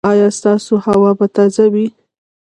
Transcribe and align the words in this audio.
ایا 0.09 0.27
ستاسو 0.37 0.73
هوا 0.85 1.11
به 1.19 1.25
تازه 1.35 1.65
وي؟ 1.73 1.87